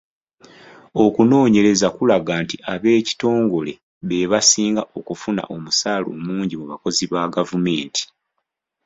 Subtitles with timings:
[1.03, 3.73] Okunoonyereza kulaga nti ab'ekitongole
[4.07, 8.03] be basinga okufuna omusaala omungi mu bakozi ba gavumenti.